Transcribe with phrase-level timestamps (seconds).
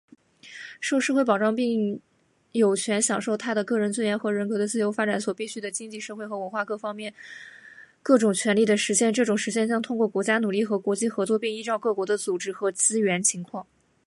[0.01, 0.01] 每个人、作为社会的一员，
[0.43, 2.01] 有权享受社会保障，并
[2.53, 7.13] 有权享受他的个人尊严和人格的自由发展所必需的经济、社会和文化方面
[8.01, 13.67] 各种权利的实现，这种实现将通过国家努力和国际合作并依照各国的组织和资源情况。